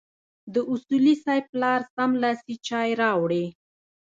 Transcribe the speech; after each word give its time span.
د 0.53 0.55
اصولي 0.71 1.15
صیب 1.23 1.45
پلار 1.53 1.79
سملاسي 1.95 2.55
چای 2.67 2.89
راوړې. 3.01 3.45